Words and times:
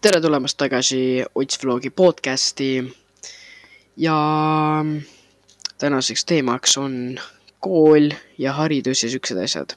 tere 0.00 0.16
tulemast 0.24 0.56
tagasi 0.56 1.20
Ots 1.36 1.58
Vlogi 1.60 1.90
podcasti. 1.90 2.96
ja 3.96 4.14
tänaseks 5.78 6.24
teemaks 6.24 6.78
on 6.78 7.18
kool 7.60 8.08
ja 8.38 8.52
haridus 8.52 9.02
ja 9.02 9.10
siuksed 9.10 9.36
asjad. 9.42 9.74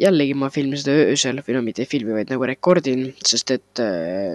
jällegi 0.00 0.34
ma 0.34 0.50
filmin 0.50 0.78
seda 0.78 0.94
öösel 1.02 1.42
või 1.42 1.56
no 1.56 1.62
mitte 1.66 1.82
ei 1.82 1.90
filmi, 1.90 2.14
vaid 2.14 2.30
nagu 2.30 2.46
rekordin, 2.46 3.08
sest 3.26 3.50
et 3.50 3.82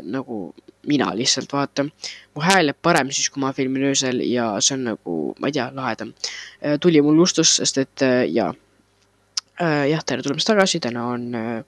nagu 0.03 0.53
mina 0.87 1.13
lihtsalt 1.15 1.53
vaatan. 1.53 1.91
mu 2.35 2.43
hääl 2.43 2.73
jääb 2.73 2.81
parem 2.81 3.11
siis, 3.11 3.29
kui 3.29 3.39
ma 3.39 3.53
filmin 3.53 3.87
öösel 3.87 4.19
ja 4.27 4.49
see 4.59 4.75
on 4.75 4.83
nagu, 4.83 5.19
ma 5.39 5.47
ei 5.47 5.55
tea, 5.55 5.71
lahedam. 5.73 6.11
tuli 6.81 7.01
mul 7.01 7.15
lustus, 7.15 7.55
sest 7.61 7.77
et 7.77 8.03
jaa. 8.35 8.51
jah, 9.63 10.03
tere 10.03 10.27
tulemast 10.27 10.51
tagasi, 10.51 10.83
täna 10.83 11.07
on 11.07 11.31
Äh, 11.35 11.63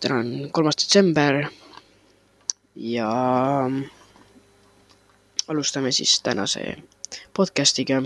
täna 0.00 0.18
on 0.18 0.48
kolmas 0.52 0.76
detsember 0.76 1.44
ja 2.76 3.10
alustame 5.48 5.92
siis 5.92 6.20
tänase 6.22 6.76
podcast'iga. 7.36 8.02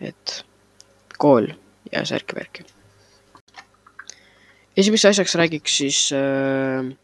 et 0.00 0.44
kool 1.18 1.46
ja 1.92 2.04
särki-värki. 2.04 2.64
esimeseks 4.76 5.04
asjaks 5.04 5.34
räägiks 5.34 5.76
siis 5.76 6.10
äh, 6.12 6.96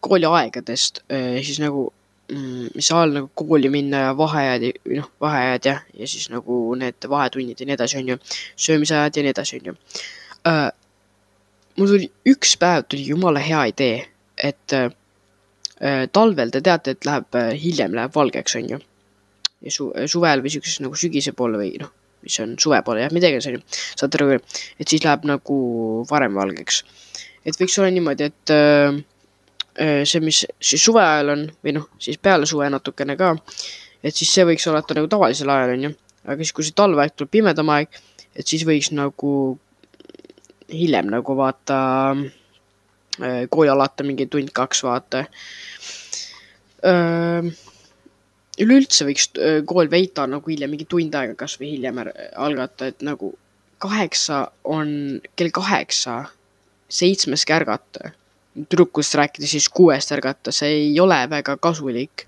kooliaegadest 0.00 0.98
äh,, 1.12 1.42
siis 1.42 1.60
nagu 1.60 1.92
mm, 2.32 2.68
mis 2.74 2.92
ajal 2.92 3.12
nagu 3.12 3.30
kooli 3.34 3.68
minna 3.68 3.96
ja 3.96 4.16
vaheajad, 4.16 4.72
noh, 4.96 5.10
vaheajad 5.20 5.64
jah, 5.64 5.82
ja 5.94 6.08
siis 6.08 6.30
nagu 6.30 6.74
need 6.74 7.08
vahetunnid 7.08 7.60
ja 7.60 7.66
nii 7.66 7.74
edasi, 7.74 7.98
on 7.98 8.08
ju, 8.08 8.18
söömisajad 8.56 9.16
ja 9.16 9.22
nii 9.22 9.34
edasi, 9.34 9.60
on 9.60 9.72
ju 9.72 9.76
äh, 10.46 10.70
mul 11.76 11.90
tuli 11.90 12.08
üks 12.32 12.56
päev 12.60 12.86
tuli 12.90 13.06
jumala 13.10 13.40
hea 13.42 13.62
idee, 13.72 14.00
et 14.36 14.74
äh, 14.76 14.90
talvel 16.12 16.52
te 16.52 16.62
teate, 16.64 16.96
et 16.96 17.08
läheb 17.08 17.38
äh, 17.38 17.52
hiljem 17.60 17.96
läheb 17.96 18.14
valgeks, 18.16 18.56
on 18.60 18.70
ju. 18.74 18.80
ja 19.64 19.72
su 19.72 19.88
suvel 20.12 20.42
või 20.44 20.52
siukses 20.52 20.80
nagu 20.84 20.98
sügise 21.00 21.32
poole 21.36 21.60
või 21.60 21.74
noh, 21.80 21.90
mis 22.24 22.36
on 22.44 22.54
suve 22.60 22.80
poole 22.84 23.04
jah, 23.04 23.12
mida 23.14 23.30
iganes 23.30 23.48
on 23.50 23.58
ju. 23.58 23.64
saate 23.98 24.20
aru, 24.20 24.38
et 24.80 24.88
siis 24.88 25.04
läheb 25.04 25.26
nagu 25.28 25.58
varem 26.10 26.36
valgeks. 26.36 26.82
et 27.44 27.60
võiks 27.60 27.76
olla 27.80 27.92
niimoodi, 27.92 28.30
et 28.30 28.54
äh, 28.54 29.00
äh 29.76 30.02
see, 30.08 30.24
mis 30.24 30.44
siis 30.60 30.84
suve 30.84 31.04
ajal 31.04 31.34
on 31.36 31.46
või 31.64 31.76
noh, 31.76 31.90
siis 31.98 32.18
peale 32.18 32.48
suve 32.48 32.70
natukene 32.72 33.16
ka. 33.20 33.34
et 34.02 34.14
siis 34.14 34.32
see 34.32 34.48
võiks 34.48 34.68
olla 34.70 34.80
nagu 34.80 35.12
tavalisel 35.12 35.52
ajal 35.52 35.76
on 35.76 35.88
ju, 35.90 35.94
aga 36.24 36.40
siis, 36.42 36.56
kui 36.56 36.64
see 36.64 36.76
talveaeg 36.76 37.16
tuleb 37.16 37.36
pimedam 37.36 37.70
aeg, 37.76 37.92
et 38.36 38.46
siis 38.46 38.64
võiks 38.68 38.92
nagu 38.96 39.58
hiljem 40.72 41.10
nagu 41.10 41.36
vaata 41.36 41.78
äh, 43.22 43.46
kooli 43.50 43.70
alata 43.70 44.04
mingi 44.04 44.26
tund-kaks 44.26 44.82
vaata. 44.86 45.24
üleüldse 48.56 49.06
võiks 49.08 49.30
äh, 49.38 49.62
kool 49.66 49.90
veita 49.90 50.26
nagu 50.30 50.50
hiljem, 50.50 50.70
mingi 50.70 50.86
tund 50.88 51.14
aega 51.14 51.34
kasvõi 51.38 51.72
hiljem 51.74 52.02
algata, 52.36 52.90
et 52.92 53.02
nagu 53.06 53.32
kaheksa 53.82 54.46
on, 54.64 55.20
kell 55.36 55.50
kaheksa 55.50 56.24
seitsmest 56.88 57.50
ärgata. 57.50 58.12
tüdrukust 58.56 59.14
rääkides 59.14 59.50
siis 59.50 59.68
kuuest 59.68 60.12
ärgata, 60.12 60.52
see 60.52 60.68
ei 60.68 61.00
ole 61.00 61.18
väga 61.30 61.56
kasulik. 61.56 62.26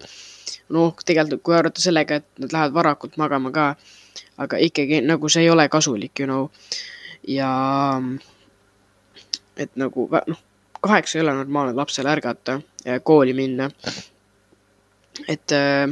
noh, 0.68 0.94
tegelikult 1.04 1.42
kui 1.42 1.54
arvata 1.56 1.80
sellega, 1.80 2.14
et 2.14 2.26
nad 2.38 2.52
lähevad 2.52 2.74
varakult 2.74 3.16
magama 3.16 3.50
ka, 3.50 3.76
aga 4.36 4.56
ikkagi 4.56 5.00
nagu 5.00 5.28
see 5.28 5.42
ei 5.42 5.50
ole 5.50 5.68
kasulik, 5.68 6.18
you 6.20 6.26
know 6.26 6.50
ja 7.28 7.52
et 9.58 9.74
nagu 9.76 10.08
noh, 10.08 10.42
kaheksa 10.80 11.18
ei 11.18 11.24
ole 11.24 11.34
normaalne 11.36 11.76
lapsel 11.76 12.08
ärgata 12.08 12.60
ja 12.84 13.00
kooli 13.00 13.34
minna. 13.34 13.70
et 15.28 15.52
äh, 15.52 15.90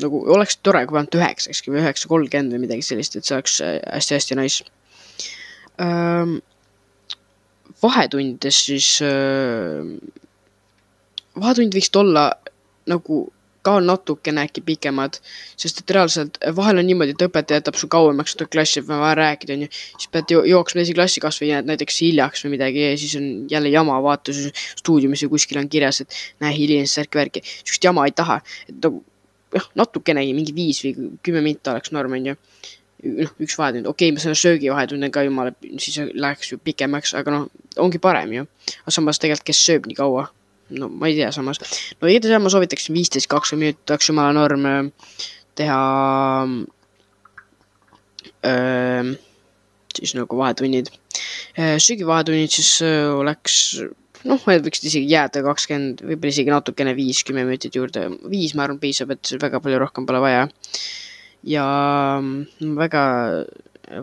nagu 0.00 0.22
oleks 0.32 0.58
tore, 0.62 0.84
kui 0.86 0.98
ainult 0.98 1.16
üheksakski 1.18 1.72
või 1.74 1.82
üheksa 1.82 2.08
kolmkümmend 2.10 2.54
või 2.54 2.66
midagi 2.66 2.86
sellist, 2.86 3.16
et 3.18 3.26
see 3.26 3.34
oleks 3.34 3.58
hästi-hästi 3.62 4.36
äh, 4.36 4.42
nice 4.42 4.64
ähm,. 5.82 6.38
vahetundides 7.82 8.60
siis 8.70 8.92
äh,, 9.02 9.82
vahetund 11.38 11.74
võiks 11.74 11.90
olla 11.98 12.30
nagu 12.88 13.26
ka 13.68 13.74
natukene 13.84 14.44
äkki 14.48 14.62
pikemad, 14.66 15.18
sest 15.60 15.82
et 15.82 15.92
reaalselt 15.96 16.38
vahel 16.56 16.80
on 16.80 16.88
niimoodi, 16.88 17.14
et 17.16 17.24
õpetaja 17.28 17.60
jätab 17.60 17.78
su 17.80 17.90
kauemaks 17.92 18.34
seda 18.34 18.48
klassi, 18.50 18.80
et 18.80 18.88
on 18.88 19.02
vaja 19.02 19.18
rääkida, 19.18 19.58
onju. 19.58 19.68
siis 19.96 20.12
pead 20.14 20.34
jooksma 20.52 20.82
teise 20.82 20.96
klassi 20.96 21.22
kasvõi 21.24 21.52
jääd 21.52 21.68
näiteks 21.68 22.00
hiljaks 22.04 22.46
või 22.46 22.56
midagi 22.56 22.86
ja 22.86 22.96
siis 23.00 23.14
on 23.20 23.28
jälle 23.50 23.72
jama, 23.74 24.00
vaata 24.04 24.34
stuudiumis 24.34 25.26
või 25.26 25.36
kuskil 25.36 25.60
on 25.60 25.68
kirjas, 25.68 26.02
et 26.04 26.18
näe, 26.44 26.54
hilines 26.56 26.96
särk-värki. 26.98 27.44
sihukest 27.44 27.90
jama 27.90 28.08
ei 28.08 28.16
taha, 28.16 28.40
et 28.68 28.80
nagu 28.80 29.04
noh, 29.54 29.70
natukenegi 29.82 30.34
mingi 30.36 30.56
viis 30.56 30.82
või 30.84 31.12
kümme 31.24 31.44
minta 31.44 31.76
oleks 31.76 31.94
norm, 31.96 32.16
onju 32.18 32.36
noh, 32.98 33.34
üks 33.44 33.58
vahetund, 33.58 33.86
okei 33.86 34.08
okay,, 34.08 34.16
ma 34.16 34.22
selle 34.22 34.38
söögivahetunni 34.38 35.10
ka 35.14 35.22
jumala, 35.26 35.54
siis 35.78 36.00
läheks 36.14 36.52
ju 36.52 36.58
pikemaks, 36.62 37.14
aga 37.18 37.34
noh, 37.34 37.46
ongi 37.78 38.00
parem 38.02 38.34
ju. 38.34 38.48
aga 38.82 38.94
samas 38.94 39.22
tegelikult, 39.22 39.46
kes 39.52 39.62
sööb 39.68 39.86
nii 39.88 39.98
kaua 39.98 40.26
no 40.70 40.88
ma 40.92 41.08
ei 41.08 41.16
tea, 41.16 41.30
samas, 41.34 41.60
no 42.00 42.10
igatahes 42.10 42.42
ma 42.42 42.52
soovitaksin 42.52 42.96
viisteist, 42.96 43.28
kakskümmend 43.30 43.64
minutit 43.72 43.94
oleks 43.94 44.10
jumala 44.10 44.34
norm 44.36 44.66
äh, 44.68 45.22
teha 45.58 45.78
öö, 48.44 48.50
äh, 48.50 49.14
siis 49.98 50.14
nagu 50.14 50.38
vahetunnid. 50.38 50.92
Äh, 51.58 51.76
söögivahetunnid 51.82 52.52
siis 52.54 52.74
oleks, 52.84 53.80
noh, 54.28 54.44
võiksid 54.44 54.90
isegi 54.90 55.08
jääda 55.10 55.42
kakskümmend, 55.46 56.04
võib-olla 56.04 56.34
isegi 56.36 56.54
natukene 56.54 56.94
viis, 56.98 57.24
kümme 57.26 57.46
minutit 57.48 57.78
juurde, 57.78 58.06
viis, 58.30 58.54
ma 58.54 58.66
arvan, 58.66 58.80
piisab, 58.82 59.16
et 59.16 59.34
väga 59.40 59.62
palju 59.64 59.80
rohkem 59.82 60.06
pole 60.08 60.22
vaja. 60.22 60.46
ja 61.46 61.64
väga 62.76 63.02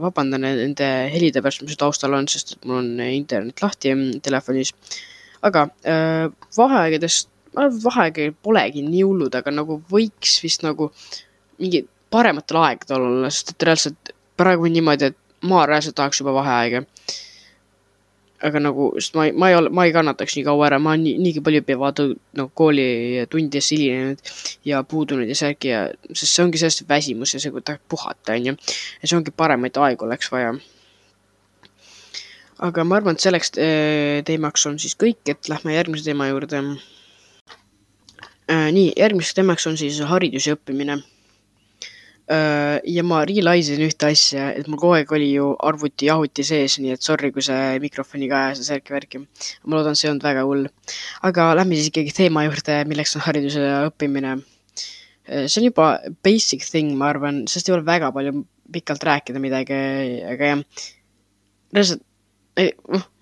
vabandan 0.02 0.42
nende 0.42 0.88
helide 1.14 1.44
pärast, 1.46 1.62
mis 1.62 1.78
taustal 1.78 2.16
on, 2.18 2.28
sest 2.32 2.56
et 2.56 2.64
mul 2.66 2.80
on 2.80 3.04
internet 3.06 3.62
lahti 3.62 3.94
telefonis 4.26 4.74
aga 5.46 5.68
äh, 5.86 6.30
vaheaegadest, 6.58 7.30
ma 7.54 7.66
arvan, 7.66 7.78
et 7.78 7.84
vaheaega 7.86 8.32
polegi 8.46 8.86
nii 8.86 9.04
hullud, 9.06 9.36
aga 9.38 9.54
nagu 9.54 9.80
võiks 9.92 10.40
vist 10.44 10.66
nagu 10.66 10.90
mingi 11.62 11.86
parematel 12.14 12.62
aegadel 12.62 13.10
olla, 13.10 13.30
sest 13.34 13.54
et 13.54 13.68
reaalselt 13.68 14.16
praegu 14.40 14.68
on 14.68 14.76
niimoodi, 14.76 15.12
et 15.12 15.48
ma 15.48 15.66
reaalselt 15.68 15.98
tahaks 16.00 16.22
juba 16.22 16.36
vaheaega. 16.36 16.84
aga 18.46 18.60
nagu, 18.62 18.92
sest 19.00 19.16
ma 19.18 19.24
ei, 19.26 19.32
ma 19.32 19.48
ei 19.50 19.56
ole, 19.58 19.70
ma 19.74 19.86
ei 19.88 19.94
kannataks 19.96 20.36
nii 20.36 20.44
kaua 20.46 20.68
ära, 20.68 20.78
ma 20.78 20.92
olen 20.92 21.06
nii, 21.06 21.14
niigi 21.24 21.42
palju 21.42 21.78
vaata 21.82 22.04
nagu 22.38 22.52
koolitundides 22.60 23.70
hilinenud 23.74 24.34
ja 24.70 24.84
puudunud 24.84 25.32
ja 25.32 25.38
särki 25.40 25.72
ja, 25.72 25.80
sest 26.12 26.36
see 26.36 26.44
ongi 26.44 26.62
sellest 26.62 26.84
väsimus 26.90 27.34
ja 27.34 27.42
see, 27.42 27.54
kui 27.56 27.64
tahad 27.66 27.82
puhata, 27.90 28.36
onju. 28.36 28.54
ja 29.02 29.08
see 29.08 29.18
ongi 29.18 29.34
paremaid 29.34 29.80
aegu 29.88 30.06
oleks 30.06 30.30
vaja 30.36 30.54
aga 32.64 32.86
ma 32.88 33.00
arvan, 33.00 33.18
et 33.18 33.24
selleks 33.24 33.52
äh, 33.60 34.22
teemaks 34.28 34.66
on 34.70 34.78
siis 34.80 34.96
kõik, 35.00 35.20
et 35.32 35.50
lähme 35.52 35.76
järgmise 35.76 36.08
teema 36.08 36.30
juurde. 36.30 36.62
Äh, 38.46 38.70
nii, 38.76 38.94
järgmiseks 38.96 39.36
teemaks 39.36 39.68
on 39.68 39.78
siis 39.80 40.00
haridus 40.08 40.48
ja 40.48 40.56
õppimine. 40.56 41.00
Äh, 42.32 42.80
ja 42.90 43.04
ma 43.06 43.22
realize 43.28 43.76
in 43.76 43.84
ühte 43.86 44.08
asja, 44.10 44.48
et 44.58 44.70
mul 44.72 44.80
kogu 44.82 44.96
aeg 44.98 45.12
oli 45.14 45.28
ju 45.34 45.52
arvuti 45.68 46.08
jahuti 46.10 46.46
sees, 46.48 46.80
nii 46.82 46.96
et 46.96 47.06
sorry, 47.06 47.30
kui 47.36 47.44
see 47.46 47.76
mikrofoniga 47.84 48.48
ajas 48.48 48.64
ja 48.64 48.72
särki-värki. 48.72 49.22
ma 49.66 49.78
loodan, 49.78 49.98
see 49.98 50.08
ei 50.08 50.14
olnud 50.14 50.26
väga 50.26 50.48
hull. 50.48 50.66
aga 51.28 51.52
lähme 51.60 51.78
siis 51.78 51.92
ikkagi 51.92 52.16
teema 52.16 52.48
juurde, 52.48 52.80
milleks 52.90 53.16
on 53.20 53.26
haridus 53.28 53.60
ja 53.60 53.84
õppimine. 53.92 54.40
see 55.28 55.60
on 55.62 55.68
juba 55.68 55.92
basic 56.26 56.66
thing, 56.66 56.96
ma 56.98 57.12
arvan, 57.14 57.44
sest 57.52 57.70
ei 57.70 57.78
ole 57.78 57.86
väga 57.86 58.10
palju 58.16 58.46
pikalt 58.74 59.06
rääkida 59.06 59.42
midagi, 59.42 59.78
aga 60.26 60.54
jah, 60.56 60.66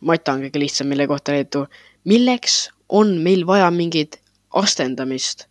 mata 0.02 0.36
on 0.36 0.44
kõige 0.46 0.62
lihtsam, 0.62 0.90
mille 0.92 1.08
kohta 1.10 1.34
leedu. 1.34 1.66
milleks 2.06 2.70
on 2.90 3.18
meil 3.24 3.48
vaja 3.48 3.72
mingit 3.72 4.20
astendamist? 4.54 5.48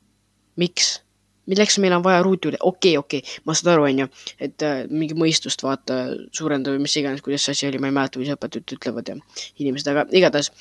miks? 0.57 1.01
milleks 1.47 1.79
meil 1.83 1.97
on 1.97 2.05
vaja 2.05 2.23
ruuti 2.23 2.47
juurde, 2.47 2.59
okei 2.61 2.97
okay,, 2.97 2.99
okei 2.99 3.19
okay., 3.19 3.43
ma 3.47 3.55
saan 3.55 3.73
aru, 3.75 3.87
onju, 3.89 4.07
et 4.47 4.63
äh, 4.63 4.85
mingi 4.91 5.17
mõistust 5.19 5.65
vaata 5.67 5.99
suurendada 6.31 6.77
või 6.77 6.85
mis 6.87 6.95
iganes, 7.01 7.23
kuidas 7.25 7.47
see 7.47 7.57
asi 7.57 7.67
oli, 7.67 7.81
ma 7.83 7.91
ei 7.91 7.97
mäleta, 7.97 8.23
mis 8.23 8.31
õpetajad 8.31 8.77
ütlevad 8.77 9.11
ja 9.11 9.17
inimesed, 9.59 9.91
aga 9.91 10.07
igatahes. 10.15 10.53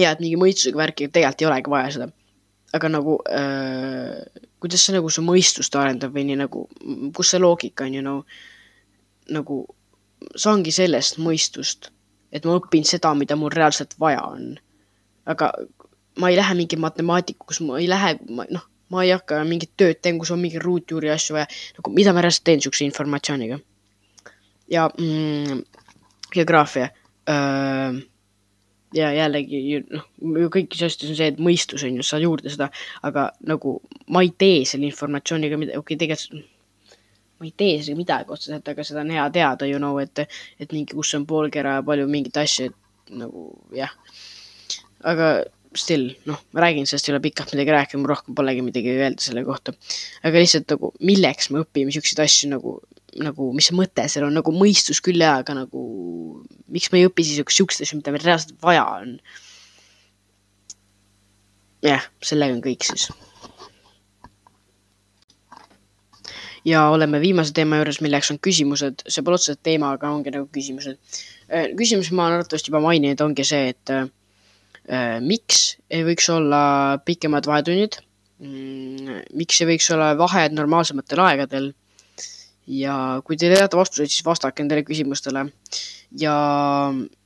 ja, 0.00 0.14
et 0.14 0.22
mingi 0.24 0.40
mõistusega 0.40 0.80
värki 0.80 1.10
tegelikult 1.12 1.44
ei 1.44 1.50
olegi 1.50 1.74
vaja 1.76 1.92
seda. 1.98 2.08
aga 2.74 2.90
nagu 2.90 3.18
äh,, 3.30 4.24
kuidas 4.64 4.86
see 4.86 4.96
nagu 4.96 5.12
su 5.12 5.22
mõistust 5.22 5.76
arendab 5.76 6.16
või 6.16 6.24
nii 6.30 6.40
nagu, 6.40 6.64
kus 7.14 7.34
see 7.34 7.42
loogika 7.42 7.84
on 7.84 8.00
ju 8.00 8.02
no, 8.06 8.16
nagu 9.36 9.60
saangi 10.36 10.72
sellest 10.74 11.18
mõistust, 11.22 11.90
et 12.32 12.44
ma 12.44 12.56
õpin 12.58 12.86
seda, 12.88 13.14
mida 13.18 13.36
mul 13.38 13.52
reaalselt 13.54 13.96
vaja 14.00 14.22
on. 14.26 14.54
aga 15.26 15.50
ma 16.20 16.30
ei 16.30 16.36
lähe 16.36 16.54
mingi 16.54 16.76
matemaatikuks, 16.76 17.60
ma 17.64 17.78
ei 17.80 17.88
lähe, 17.88 18.16
noh, 18.28 18.66
ma 18.92 19.04
ei 19.04 19.12
hakka 19.14 19.40
mingit 19.48 19.72
tööd 19.80 20.00
tegema, 20.00 20.20
kus 20.22 20.34
on 20.34 20.42
mingi 20.42 20.60
ruutjuuri 20.62 21.10
asju 21.14 21.38
vaja, 21.38 21.48
nagu 21.78 21.94
mida 21.94 22.12
ma 22.14 22.24
reaalselt 22.24 22.44
teen 22.50 22.62
siukse 22.64 22.84
informatsiooniga. 22.86 23.58
ja 24.70 24.88
mm, 24.88 25.62
geograafia. 26.34 26.90
ja 28.94 29.10
jällegi 29.16 29.80
noh, 29.90 30.04
kõikides 30.22 30.84
asjades 30.86 31.10
on 31.10 31.18
see, 31.18 31.30
et 31.32 31.38
mõistus 31.42 31.82
on 31.86 31.96
ju, 31.98 32.04
sa 32.06 32.20
juurde 32.22 32.52
seda, 32.52 32.68
aga 33.02 33.30
nagu 33.48 33.78
ma 34.12 34.22
ei 34.22 34.30
tee 34.38 34.64
selle 34.68 34.86
informatsiooniga 34.86 35.58
midagi, 35.58 35.80
okei 35.80 35.96
okay,, 35.96 36.02
tegelikult 36.04 36.53
ma 37.44 37.50
ei 37.50 37.56
tee 37.60 37.74
isegi 37.80 37.98
midagi 37.98 38.32
otseselt, 38.32 38.68
aga 38.72 38.86
seda 38.86 39.02
on 39.04 39.12
hea 39.14 39.26
teada, 39.34 39.68
you 39.68 39.80
know, 39.82 39.98
et, 40.02 40.24
et 40.60 40.72
mingi, 40.72 40.96
kus 40.96 41.12
on 41.18 41.26
poolkera 41.28 41.78
ja 41.78 41.84
palju 41.86 42.08
mingeid 42.10 42.40
asju, 42.44 42.70
et 42.70 43.14
nagu 43.20 43.50
jah. 43.76 43.92
aga 45.04 45.34
still, 45.76 46.12
noh, 46.30 46.40
ma 46.54 46.62
räägin 46.64 46.86
sellest 46.88 47.08
ei 47.08 47.14
ole 47.14 47.22
pikalt 47.24 47.52
midagi 47.52 47.74
rääkida, 47.74 48.00
mul 48.00 48.12
rohkem 48.12 48.36
polegi 48.38 48.62
midagi 48.64 48.94
öelda 48.94 49.22
selle 49.22 49.44
kohta. 49.44 49.74
aga 50.24 50.42
lihtsalt 50.42 50.70
nagu, 50.70 50.92
milleks 51.04 51.50
me 51.50 51.64
õpime 51.64 51.94
siukseid 51.94 52.22
asju 52.24 52.52
nagu, 52.54 52.76
nagu, 53.20 53.50
mis 53.56 53.70
mõte 53.76 54.06
seal 54.10 54.28
on, 54.28 54.38
nagu 54.38 54.54
mõistus 54.54 55.02
küll 55.04 55.20
jaa, 55.20 55.40
aga 55.42 55.58
nagu 55.64 55.84
miks 56.72 56.92
me 56.92 57.02
ei 57.02 57.10
õpi 57.10 57.26
siis 57.26 57.42
siukseid 57.58 57.88
asju, 57.88 58.00
mida 58.00 58.14
meil 58.14 58.24
reaalselt 58.24 58.56
vaja 58.64 58.86
on. 59.02 59.18
jah, 61.84 62.08
sellega 62.24 62.56
on 62.56 62.64
kõik 62.64 62.86
siis 62.86 63.10
ja 66.64 66.88
oleme 66.92 67.20
viimase 67.20 67.52
teema 67.56 67.78
juures, 67.80 68.00
milleks 68.04 68.30
on 68.32 68.40
küsimused, 68.42 69.04
see 69.08 69.24
pole 69.24 69.38
otseselt 69.38 69.62
teema, 69.66 69.92
aga 69.96 70.10
ongi 70.14 70.32
nagu 70.34 70.48
küsimused. 70.52 70.98
Äh, 71.50 71.70
küsimus, 71.78 72.10
ma 72.12 72.28
olen 72.28 72.40
arvatavasti 72.40 72.72
juba 72.72 72.82
maininud, 72.84 73.20
ongi 73.24 73.46
see, 73.46 73.74
et 73.74 73.94
äh, 73.94 74.08
miks 75.24 75.76
ei 75.90 76.04
võiks 76.06 76.28
olla 76.32 76.64
pikemad 77.04 77.46
vahetunnid 77.48 78.00
mm,. 78.42 79.24
miks 79.38 79.60
ei 79.62 79.68
võiks 79.74 79.88
olla 79.94 80.12
vahed 80.18 80.56
normaalsematel 80.56 81.22
aegadel? 81.24 81.72
ja 82.64 83.20
kui 83.24 83.36
te 83.36 83.50
teate 83.52 83.76
vastuseid, 83.76 84.08
siis 84.08 84.24
vastake 84.24 84.62
nendele 84.62 84.84
küsimustele. 84.88 85.46
ja 86.20 86.34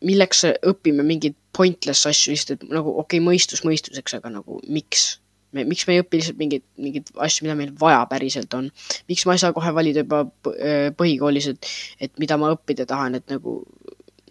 milleks 0.02 0.44
õpime 0.66 1.04
mingeid 1.06 1.36
pointless 1.54 2.06
asju 2.10 2.34
lihtsalt, 2.34 2.64
et 2.64 2.74
nagu 2.74 2.90
okei 2.98 3.20
okay,, 3.20 3.26
mõistus 3.26 3.64
mõistuseks, 3.66 4.18
aga 4.18 4.32
nagu 4.38 4.60
miks? 4.66 5.18
Miks 5.56 5.86
me 5.88 5.96
ei 5.96 6.02
õpi 6.02 6.20
lihtsalt 6.20 6.40
mingeid, 6.40 6.64
mingeid 6.80 7.10
asju, 7.24 7.46
mida 7.46 7.56
meil 7.58 7.72
vaja 7.80 8.02
päriselt 8.10 8.54
on. 8.54 8.68
miks 9.08 9.24
ma 9.26 9.36
ei 9.36 9.42
saa 9.42 9.54
kohe 9.56 9.72
valida 9.74 10.04
juba 10.04 10.24
äh, 10.52 10.88
põhikoolis, 10.96 11.50
et, 11.54 11.70
et 12.00 12.12
mida 12.20 12.36
ma 12.40 12.52
õppida 12.54 12.86
tahan, 12.88 13.18
et 13.18 13.32
nagu, 13.32 13.60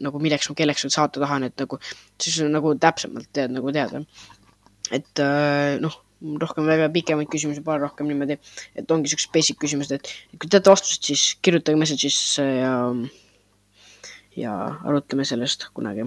nagu 0.03 0.21
milleks 0.21 0.49
ma 0.51 0.57
kelleks 0.57 0.85
saata 0.93 1.21
tahan, 1.23 1.47
et 1.49 1.63
nagu, 1.63 1.79
siis 2.21 2.41
nagu 2.45 2.75
täpsemalt 2.77 3.31
tead 3.33 3.55
nagu 3.55 3.73
teada. 3.73 4.03
et 4.93 5.23
äh, 5.23 5.77
noh, 5.83 6.03
rohkem 6.41 6.65
väga 6.69 6.89
pikemaid 6.93 7.29
küsimusi 7.29 7.61
pole, 7.65 7.81
rohkem 7.83 8.07
niimoodi, 8.09 8.37
et 8.77 8.91
ongi 8.91 9.11
siuksed 9.11 9.33
basic 9.33 9.59
küsimused, 9.61 9.97
et 9.97 10.37
kui 10.39 10.49
teate 10.49 10.69
vastused, 10.69 11.03
siis 11.05 11.35
kirjutage 11.41 11.77
message'isse 11.77 12.45
ja, 12.45 12.73
ja 14.37 14.55
arutame 14.85 15.25
sellest 15.25 15.69
kunagi. 15.73 16.05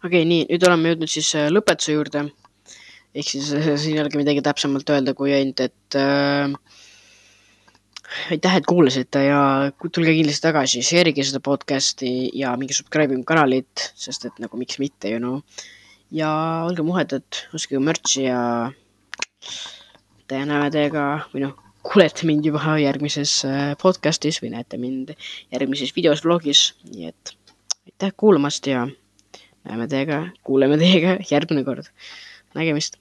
okei 0.00 0.22
okay,, 0.22 0.24
nii, 0.24 0.46
nüüd 0.48 0.66
oleme 0.66 0.94
jõudnud 0.94 1.10
siis 1.10 1.34
äh, 1.38 1.50
lõpetuse 1.50 1.98
juurde 1.98 2.30
ehk 3.14 3.26
siis 3.26 3.50
siin 3.50 3.96
ei 3.96 4.02
olegi 4.02 4.20
midagi 4.20 4.42
täpsemalt 4.44 4.90
öelda, 4.94 5.14
kui 5.18 5.32
ainult, 5.34 5.62
et 5.64 5.98
äh, 5.98 6.52
aitäh, 8.34 8.58
et 8.58 8.68
kuulasite 8.68 9.24
ja 9.26 9.40
tulge 9.82 10.14
kindlasti 10.14 10.46
tagasi, 10.46 10.84
share'ige 10.86 11.24
seda 11.26 11.42
podcast'i 11.44 12.30
ja 12.38 12.54
minge 12.60 12.76
subscribe 12.76 13.14
ime 13.16 13.26
kanalit, 13.26 13.90
sest 13.98 14.28
et 14.28 14.38
nagu 14.42 14.60
miks 14.60 14.78
mitte, 14.82 15.10
you 15.10 15.22
know. 15.22 15.40
ja 16.14 16.30
olge 16.66 16.86
muhedad, 16.86 17.42
ostke 17.54 17.82
mürtsi 17.82 18.26
ja 18.28 18.38
te 20.30 20.38
näeme 20.46 20.70
teiega 20.74 21.04
või 21.34 21.44
noh, 21.46 21.58
kuulete 21.86 22.26
mind 22.28 22.46
juba 22.46 22.78
järgmises 22.78 23.40
äh, 23.48 23.60
podcast'is 23.80 24.40
või 24.42 24.54
näete 24.54 24.78
mind 24.78 25.14
järgmises 25.50 25.94
videos, 25.96 26.22
vlogis, 26.26 26.70
nii 26.90 27.10
et 27.10 27.36
aitäh 27.88 28.14
kuulamast 28.16 28.66
ja 28.70 28.86
näeme 29.66 29.86
teiega, 29.90 30.26
kuuleme 30.46 30.78
teiega 30.78 31.18
järgmine 31.30 31.66
kord 31.66 31.90
nägemist 32.54 32.96